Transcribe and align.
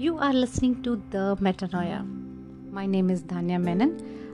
You 0.00 0.16
are 0.16 0.32
listening 0.32 0.82
to 0.84 0.96
The 1.10 1.36
Metanoia. 1.46 1.98
My 2.72 2.86
name 2.86 3.10
is 3.10 3.22
Dhanya 3.22 3.62
Menon. 3.62 3.90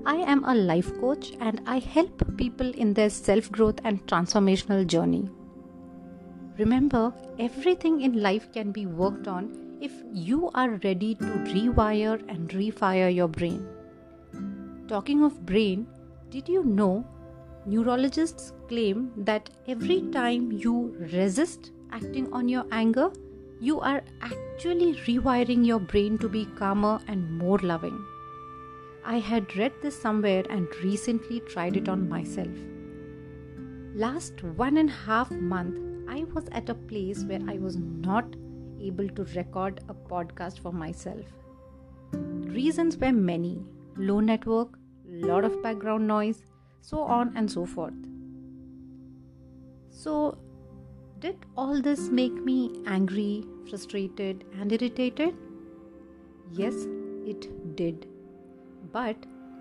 I 0.06 0.14
am 0.34 0.44
a 0.44 0.54
life 0.54 0.92
coach 1.00 1.32
and 1.40 1.60
I 1.66 1.80
help 1.80 2.22
people 2.36 2.70
in 2.70 2.94
their 2.94 3.10
self 3.10 3.50
growth 3.50 3.80
and 3.82 4.06
transformational 4.06 4.86
journey. 4.86 5.28
Remember, 6.56 7.12
everything 7.40 8.00
in 8.02 8.22
life 8.22 8.46
can 8.52 8.70
be 8.70 8.86
worked 8.86 9.26
on 9.26 9.50
if 9.80 9.90
you 10.12 10.52
are 10.54 10.70
ready 10.84 11.16
to 11.16 11.34
rewire 11.56 12.22
and 12.28 12.48
refire 12.50 13.12
your 13.12 13.26
brain. 13.26 13.66
Talking 14.86 15.24
of 15.24 15.44
brain, 15.44 15.88
did 16.30 16.48
you 16.48 16.62
know 16.62 17.04
neurologists 17.66 18.52
claim 18.68 19.10
that 19.16 19.50
every 19.66 20.02
time 20.12 20.52
you 20.52 20.94
resist 21.12 21.72
acting 21.90 22.32
on 22.32 22.48
your 22.48 22.66
anger, 22.70 23.10
you 23.60 23.80
are 23.80 24.02
actually 24.20 24.94
rewiring 25.06 25.64
your 25.64 25.80
brain 25.80 26.18
to 26.18 26.28
be 26.28 26.44
calmer 26.56 27.00
and 27.08 27.38
more 27.38 27.58
loving. 27.58 28.04
I 29.04 29.18
had 29.18 29.56
read 29.56 29.72
this 29.82 30.00
somewhere 30.00 30.44
and 30.50 30.68
recently 30.82 31.40
tried 31.40 31.76
it 31.76 31.88
on 31.88 32.08
myself. 32.08 32.48
Last 33.94 34.42
one 34.42 34.76
and 34.76 34.90
a 34.90 34.92
half 34.92 35.30
month, 35.30 35.78
I 36.08 36.24
was 36.34 36.48
at 36.52 36.68
a 36.68 36.74
place 36.74 37.24
where 37.24 37.40
I 37.48 37.56
was 37.56 37.76
not 37.76 38.36
able 38.80 39.08
to 39.08 39.24
record 39.36 39.80
a 39.88 39.94
podcast 39.94 40.60
for 40.60 40.72
myself. 40.72 41.24
Reasons 42.12 42.96
were 42.98 43.12
many 43.12 43.64
low 43.96 44.20
network, 44.20 44.78
lot 45.06 45.44
of 45.44 45.62
background 45.62 46.06
noise, 46.06 46.42
so 46.80 47.00
on 47.00 47.32
and 47.36 47.50
so 47.50 47.64
forth. 47.64 47.94
So, 49.90 50.38
did 51.20 51.36
all 51.56 51.80
this 51.80 52.08
make 52.10 52.44
me 52.44 52.82
angry, 52.86 53.44
frustrated, 53.68 54.44
and 54.58 54.72
irritated? 54.72 55.34
Yes, 56.52 56.86
it 57.24 57.76
did. 57.76 58.06
But 58.92 59.16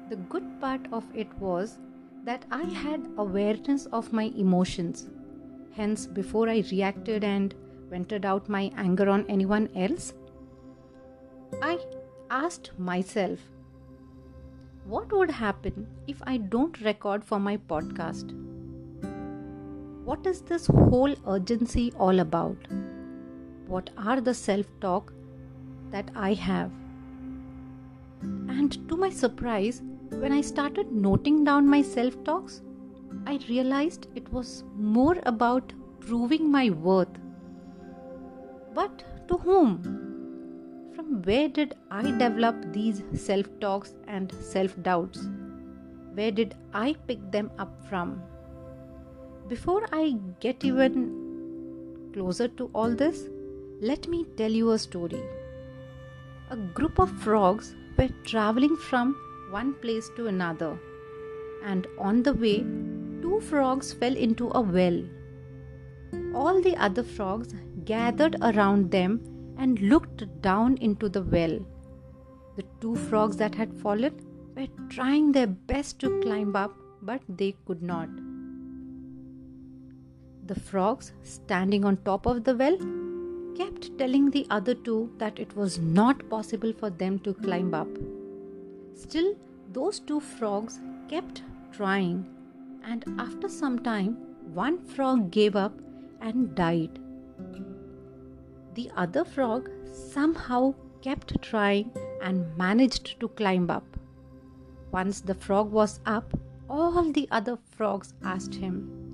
the 0.09 0.17
good 0.17 0.59
part 0.59 0.81
of 0.91 1.03
it 1.15 1.33
was 1.39 1.79
that 2.23 2.45
I 2.51 2.63
had 2.63 3.07
awareness 3.17 3.85
of 3.87 4.13
my 4.13 4.31
emotions. 4.35 5.09
Hence, 5.71 6.05
before 6.07 6.49
I 6.49 6.63
reacted 6.71 7.23
and 7.23 7.53
vented 7.89 8.25
out 8.25 8.49
my 8.49 8.71
anger 8.77 9.09
on 9.09 9.25
anyone 9.27 9.69
else, 9.75 10.13
I 11.61 11.79
asked 12.29 12.71
myself, 12.77 13.39
what 14.85 15.11
would 15.11 15.31
happen 15.31 15.87
if 16.07 16.21
I 16.27 16.37
don't 16.37 16.79
record 16.81 17.23
for 17.23 17.39
my 17.39 17.57
podcast? 17.57 18.44
What 20.05 20.27
is 20.27 20.41
this 20.41 20.67
whole 20.67 21.15
urgency 21.27 21.91
all 21.97 22.19
about? 22.19 22.57
What 23.65 23.89
are 23.97 24.21
the 24.21 24.35
self 24.35 24.67
talk 24.79 25.11
that 25.89 26.11
I 26.15 26.33
have? 26.33 26.69
And 28.21 28.87
to 28.87 28.97
my 28.97 29.09
surprise, 29.09 29.81
when 30.11 30.31
I 30.31 30.41
started 30.41 30.91
noting 30.91 31.43
down 31.43 31.67
my 31.67 31.81
self 31.81 32.23
talks, 32.23 32.61
I 33.25 33.39
realized 33.49 34.05
it 34.13 34.31
was 34.31 34.63
more 34.75 35.17
about 35.25 35.73
proving 36.01 36.51
my 36.51 36.69
worth. 36.69 37.17
But 38.75 39.03
to 39.27 39.37
whom? 39.37 39.81
From 40.95 41.23
where 41.23 41.49
did 41.49 41.73
I 41.89 42.03
develop 42.03 42.71
these 42.71 43.01
self 43.15 43.47
talks 43.59 43.95
and 44.07 44.31
self 44.39 44.79
doubts? 44.83 45.27
Where 46.13 46.29
did 46.29 46.55
I 46.75 46.95
pick 47.07 47.31
them 47.31 47.49
up 47.57 47.73
from? 47.89 48.21
Before 49.47 49.85
I 49.93 50.15
get 50.39 50.63
even 50.65 52.09
closer 52.11 52.47
to 52.47 52.69
all 52.73 52.89
this, 52.89 53.29
let 53.79 54.07
me 54.07 54.25
tell 54.37 54.51
you 54.51 54.71
a 54.71 54.79
story. 54.79 55.21
A 56.49 56.57
group 56.57 56.97
of 56.97 57.11
frogs 57.21 57.75
were 57.95 58.09
traveling 58.23 58.75
from 58.75 59.15
one 59.51 59.75
place 59.75 60.09
to 60.15 60.25
another, 60.25 60.79
and 61.63 61.85
on 61.99 62.23
the 62.23 62.33
way, 62.33 62.65
two 63.21 63.39
frogs 63.39 63.93
fell 63.93 64.15
into 64.15 64.49
a 64.55 64.61
well. 64.61 64.99
All 66.33 66.59
the 66.59 66.75
other 66.77 67.03
frogs 67.03 67.53
gathered 67.83 68.37
around 68.41 68.89
them 68.89 69.21
and 69.59 69.79
looked 69.79 70.25
down 70.41 70.77
into 70.77 71.07
the 71.07 71.21
well. 71.21 71.59
The 72.55 72.63
two 72.81 72.95
frogs 72.95 73.37
that 73.37 73.53
had 73.53 73.79
fallen 73.79 74.19
were 74.55 74.67
trying 74.89 75.33
their 75.33 75.47
best 75.47 75.99
to 75.99 76.19
climb 76.21 76.55
up, 76.55 76.73
but 77.03 77.21
they 77.29 77.55
could 77.67 77.83
not. 77.83 78.09
The 80.45 80.55
frogs, 80.55 81.11
standing 81.23 81.85
on 81.85 81.97
top 81.97 82.27
of 82.27 82.43
the 82.43 82.55
well, 82.55 82.77
kept 83.57 83.97
telling 83.97 84.29
the 84.29 84.45
other 84.51 84.75
two 84.75 85.11
that 85.17 85.39
it 85.39 85.55
was 85.55 85.79
not 85.79 86.29
possible 86.29 86.71
for 86.71 86.91
them 86.91 87.17
to 87.19 87.33
climb 87.33 87.73
up. 87.73 87.87
Still, 88.93 89.35
those 89.73 89.99
two 89.99 90.19
frogs 90.19 90.79
kept 91.07 91.41
trying, 91.71 92.27
and 92.83 93.03
after 93.17 93.49
some 93.49 93.79
time, 93.79 94.17
one 94.53 94.77
frog 94.77 95.31
gave 95.31 95.55
up 95.55 95.73
and 96.21 96.53
died. 96.53 96.99
The 98.75 98.91
other 98.95 99.25
frog 99.25 99.69
somehow 99.91 100.75
kept 101.01 101.41
trying 101.41 101.91
and 102.21 102.55
managed 102.55 103.19
to 103.19 103.29
climb 103.29 103.71
up. 103.71 103.97
Once 104.91 105.21
the 105.21 105.33
frog 105.33 105.71
was 105.71 105.99
up, 106.05 106.37
all 106.69 107.11
the 107.11 107.27
other 107.31 107.57
frogs 107.71 108.13
asked 108.23 108.55
him, 108.55 109.04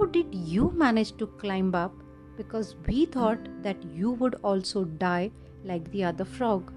how 0.00 0.06
did 0.06 0.34
you 0.34 0.70
manage 0.74 1.14
to 1.18 1.26
climb 1.26 1.74
up? 1.74 1.92
Because 2.38 2.74
we 2.86 3.04
thought 3.04 3.38
that 3.62 3.76
you 3.84 4.12
would 4.12 4.34
also 4.42 4.84
die 4.84 5.30
like 5.62 5.90
the 5.90 6.04
other 6.04 6.24
frog. 6.24 6.72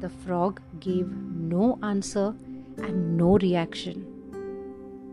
The 0.00 0.08
frog 0.08 0.60
gave 0.80 1.06
no 1.08 1.78
answer 1.84 2.34
and 2.78 3.16
no 3.16 3.38
reaction. 3.38 4.04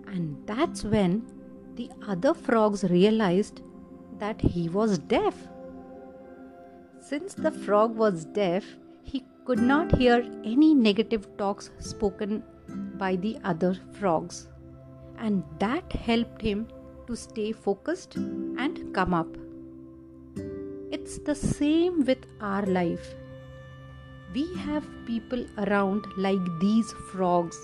And 0.07 0.35
that's 0.47 0.83
when 0.83 1.27
the 1.75 1.91
other 2.07 2.33
frogs 2.33 2.83
realized 2.85 3.61
that 4.17 4.41
he 4.41 4.67
was 4.69 4.97
deaf. 4.97 5.35
Since 6.99 7.35
the 7.35 7.51
frog 7.51 7.95
was 7.95 8.25
deaf, 8.25 8.63
he 9.03 9.23
could 9.45 9.59
not 9.59 9.95
hear 9.95 10.27
any 10.43 10.73
negative 10.73 11.27
talks 11.37 11.69
spoken 11.77 12.43
by 12.97 13.15
the 13.15 13.37
other 13.43 13.77
frogs, 13.91 14.47
and 15.19 15.43
that 15.59 15.93
helped 15.93 16.41
him 16.41 16.67
to 17.07 17.15
stay 17.15 17.51
focused 17.51 18.15
and 18.15 18.93
come 18.93 19.13
up. 19.13 19.27
It's 20.91 21.17
the 21.19 21.35
same 21.35 22.05
with 22.05 22.25
our 22.41 22.65
life. 22.65 23.15
We 24.33 24.53
have 24.55 24.87
people 25.05 25.45
around 25.57 26.05
like 26.17 26.39
these 26.59 26.91
frogs 27.11 27.57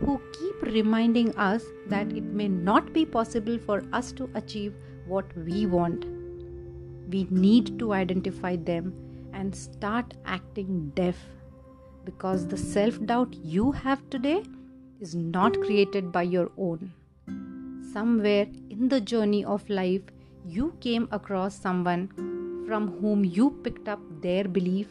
who 0.00 0.20
keep 0.32 0.62
reminding 0.62 1.34
us 1.36 1.64
that 1.88 2.12
it 2.12 2.24
may 2.24 2.48
not 2.48 2.92
be 2.92 3.04
possible 3.04 3.58
for 3.58 3.82
us 3.92 4.12
to 4.12 4.30
achieve 4.34 4.74
what 5.06 5.26
we 5.36 5.66
want. 5.66 6.06
We 7.10 7.26
need 7.30 7.78
to 7.78 7.92
identify 7.92 8.56
them 8.56 8.94
and 9.32 9.54
start 9.54 10.14
acting 10.24 10.92
deaf 10.94 11.16
because 12.04 12.46
the 12.46 12.56
self 12.56 13.04
doubt 13.04 13.34
you 13.42 13.72
have 13.72 14.08
today 14.10 14.42
is 15.00 15.14
not 15.14 15.60
created 15.60 16.10
by 16.12 16.22
your 16.22 16.50
own 16.56 16.92
somewhere 17.92 18.46
in 18.70 18.88
the 18.88 19.00
journey 19.00 19.44
of 19.44 19.68
life, 19.68 20.02
you 20.46 20.74
came 20.80 21.08
across 21.10 21.54
someone 21.54 22.08
from 22.66 22.88
whom 23.00 23.24
you 23.24 23.50
picked 23.64 23.88
up 23.88 24.00
their 24.22 24.44
belief, 24.44 24.88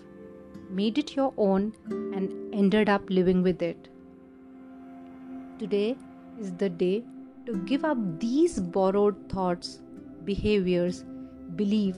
made 0.69 0.97
it 0.97 1.15
your 1.15 1.33
own, 1.37 1.73
and 1.89 2.53
ended 2.53 2.89
up 2.89 3.09
living 3.09 3.41
with 3.41 3.61
it. 3.61 3.87
Today 5.59 5.97
is 6.39 6.53
the 6.53 6.69
day 6.69 7.03
to 7.45 7.57
give 7.65 7.85
up 7.85 7.97
these 8.19 8.59
borrowed 8.59 9.29
thoughts, 9.29 9.79
behaviors, 10.25 11.03
belief, 11.55 11.95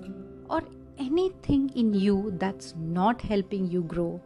or 0.50 0.62
anything 0.98 1.70
in 1.76 1.94
you 1.94 2.34
that's 2.38 2.76
not 2.78 3.22
helping 3.22 3.66
you 3.70 3.82
grow. 3.84 4.22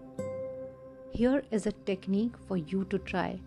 Here 1.11 1.43
is 1.51 1.65
a 1.65 1.71
technique 1.71 2.33
for 2.47 2.57
you 2.57 2.83
to 2.85 2.99
try. 2.99 3.39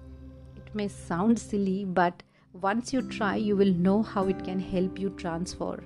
It 0.57 0.75
may 0.75 0.89
sound 0.89 1.39
silly, 1.39 1.85
but 1.85 2.23
once 2.61 2.93
you 2.93 3.03
try, 3.03 3.37
you 3.37 3.57
will 3.57 3.73
know 3.73 4.03
how 4.03 4.27
it 4.27 4.45
can 4.45 4.61
help 4.61 4.99
you 4.99 5.11
transfer. 5.11 5.83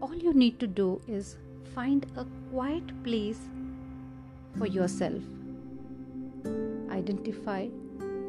All 0.00 0.14
you 0.14 0.32
need 0.34 0.58
to 0.60 0.66
do 0.66 1.00
is 1.06 1.36
find 1.74 2.06
a 2.16 2.26
quiet 2.50 3.04
place 3.04 3.38
for 4.58 4.66
yourself. 4.66 5.22
Identify 6.90 7.68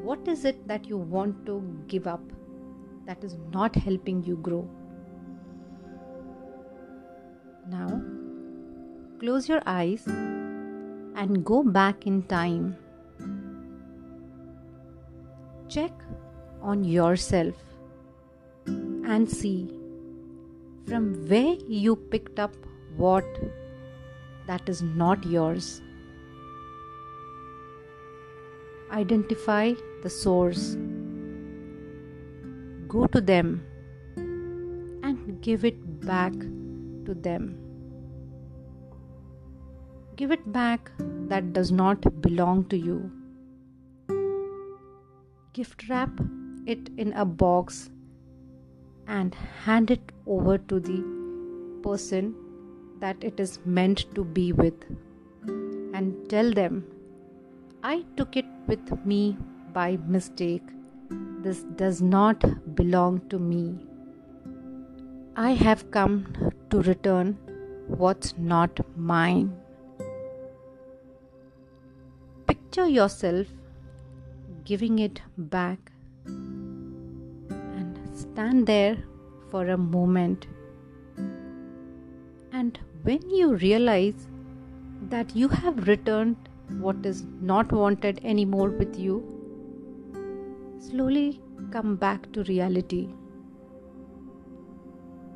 what 0.10 0.28
is 0.28 0.46
it 0.46 0.68
that 0.68 0.86
you 0.86 0.98
want 0.98 1.46
to 1.46 1.62
give 1.88 2.08
up 2.08 2.22
that 3.06 3.24
is 3.24 3.36
not 3.52 3.76
helping 3.76 4.24
you 4.24 4.38
grow. 4.38 4.68
Now, 7.70 8.02
close 9.20 9.50
your 9.50 9.62
eyes 9.66 10.06
and 10.06 11.44
go 11.46 11.64
back 11.64 12.08
in 12.08 12.24
time 12.24 12.78
check 15.74 15.92
on 16.62 16.84
yourself 16.84 17.56
and 19.14 19.30
see 19.30 19.58
from 20.88 21.06
where 21.30 21.56
you 21.68 21.96
picked 21.96 22.40
up 22.40 22.56
what 22.96 23.26
that 24.48 24.70
is 24.70 24.82
not 24.82 25.26
yours. 25.26 25.82
Identify 28.92 29.74
the 30.04 30.10
source. 30.10 30.76
Go 32.88 33.08
to 33.08 33.22
them 33.22 33.66
and 34.16 35.42
give 35.42 35.66
it 35.66 35.82
back 36.06 36.34
to 37.06 37.16
them. 37.30 37.58
Give 40.16 40.32
it 40.32 40.52
back 40.54 40.92
that 41.34 41.54
does 41.54 41.72
not 41.72 42.22
belong 42.22 42.66
to 42.66 42.78
you. 42.78 43.12
Gift 45.54 45.88
wrap 45.88 46.10
it 46.66 46.90
in 46.98 47.14
a 47.14 47.24
box 47.24 47.92
and 49.08 49.36
hand 49.66 49.92
it 49.92 50.12
over 50.26 50.58
to 50.58 50.80
the 50.80 51.00
person 51.84 52.34
that 53.00 53.24
it 53.24 53.40
is 53.40 53.60
meant 53.64 54.06
to 54.16 54.24
be 54.24 54.52
with. 54.52 54.74
And 55.94 56.28
tell 56.28 56.52
them, 56.52 56.84
I 57.84 58.04
took 58.18 58.36
it 58.36 58.46
with 58.66 59.06
me 59.06 59.38
by 59.74 59.98
mistake. 60.08 60.64
This 61.42 61.64
does 61.76 62.02
not 62.02 62.44
belong 62.76 63.22
to 63.30 63.38
me. 63.38 63.78
I 65.36 65.52
have 65.52 65.92
come 65.92 66.52
to 66.72 66.82
return 66.82 67.38
what's 67.88 68.36
not 68.38 68.80
mine. 68.96 69.56
Picture 72.48 72.88
yourself 72.88 73.46
giving 74.66 75.00
it 75.00 75.22
back 75.38 75.92
and 76.26 78.00
stand 78.14 78.66
there 78.68 78.98
for 79.50 79.68
a 79.70 79.78
moment. 79.78 80.48
And 82.52 82.80
when 83.04 83.30
you 83.30 83.56
realize 83.56 84.28
that 85.10 85.36
you 85.36 85.48
have 85.50 85.88
returned 85.88 86.38
what 86.80 87.06
is 87.06 87.24
not 87.42 87.72
wanted 87.72 88.22
anymore 88.24 88.70
with 88.70 88.98
you, 88.98 89.22
slowly 90.80 91.42
come 91.72 91.96
back 91.96 92.32
to 92.34 92.44
reality. 92.44 93.10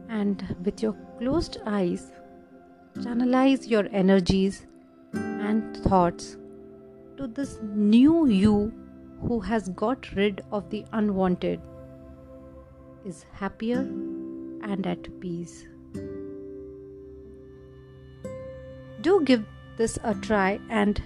And 0.09 0.55
with 0.63 0.81
your 0.81 0.95
closed 1.17 1.57
eyes, 1.65 2.11
channelize 2.99 3.69
your 3.69 3.87
energies 3.91 4.65
and 5.13 5.75
thoughts 5.77 6.37
to 7.17 7.27
this 7.27 7.59
new 7.61 8.27
you 8.27 8.71
who 9.21 9.39
has 9.39 9.69
got 9.69 10.11
rid 10.15 10.43
of 10.51 10.69
the 10.69 10.85
unwanted, 10.93 11.61
is 13.05 13.25
happier 13.31 13.79
and 13.79 14.85
at 14.85 15.19
peace. 15.19 15.65
Do 19.01 19.21
give 19.23 19.45
this 19.77 19.97
a 20.03 20.13
try, 20.15 20.59
and 20.69 21.01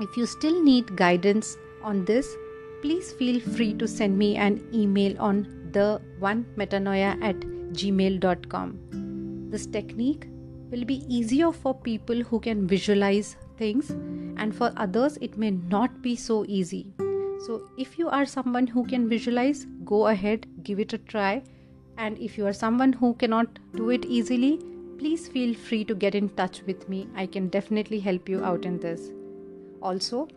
if 0.00 0.16
you 0.16 0.26
still 0.26 0.62
need 0.62 0.96
guidance 0.96 1.56
on 1.82 2.04
this, 2.04 2.36
please 2.82 3.12
feel 3.12 3.40
free 3.40 3.74
to 3.74 3.86
send 3.86 4.18
me 4.18 4.36
an 4.36 4.66
email 4.72 5.20
on 5.20 5.68
the 5.72 6.00
one 6.18 6.46
metanoia 6.56 7.22
at 7.22 7.36
gmail.com. 7.72 8.78
This 9.50 9.66
technique 9.66 10.26
will 10.70 10.84
be 10.84 11.04
easier 11.14 11.52
for 11.52 11.74
people 11.74 12.22
who 12.22 12.40
can 12.40 12.66
visualize 12.66 13.36
things 13.58 13.90
and 14.40 14.56
for 14.56 14.72
others 14.84 15.18
it 15.28 15.36
may 15.36 15.50
not 15.52 16.02
be 16.02 16.16
so 16.16 16.44
easy. 16.48 16.86
So 17.46 17.68
if 17.78 17.98
you 17.98 18.08
are 18.08 18.26
someone 18.26 18.66
who 18.66 18.84
can 18.84 19.08
visualize 19.08 19.66
go 19.84 20.06
ahead 20.08 20.46
give 20.62 20.80
it 20.80 20.92
a 20.92 20.98
try. 20.98 21.42
And 21.98 22.18
if 22.18 22.38
you 22.38 22.46
are 22.46 22.52
someone 22.54 22.92
who 22.94 23.14
cannot 23.22 23.58
do 23.76 23.90
it 23.90 24.04
easily 24.06 24.58
please 24.98 25.28
feel 25.28 25.54
free 25.54 25.84
to 25.84 25.94
get 25.94 26.14
in 26.14 26.28
touch 26.30 26.62
with 26.66 26.88
me. 26.88 27.06
I 27.14 27.26
can 27.26 27.48
definitely 27.48 28.00
help 28.00 28.28
you 28.28 28.44
out 28.44 28.64
in 28.64 28.78
this. 28.80 29.10
Also 29.82 30.28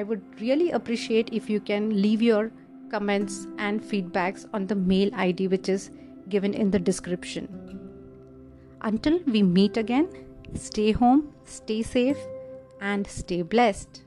i 0.00 0.02
would 0.08 0.40
really 0.40 0.70
appreciate 0.78 1.30
if 1.36 1.50
you 1.50 1.60
can 1.68 1.86
leave 2.02 2.20
your 2.22 2.52
comments 2.90 3.38
and 3.58 3.82
feedbacks 3.92 4.44
on 4.58 4.66
the 4.72 4.76
mail 4.90 5.10
id 5.24 5.48
which 5.54 5.68
is 5.68 5.90
given 6.28 6.54
in 6.54 6.70
the 6.70 6.78
description. 6.78 7.48
Until 8.82 9.18
we 9.36 9.42
meet 9.42 9.76
again 9.76 10.12
stay 10.54 10.92
home 10.92 11.24
stay 11.44 11.82
safe 11.82 12.28
and 12.80 13.06
stay 13.06 13.42
blessed. 13.42 14.02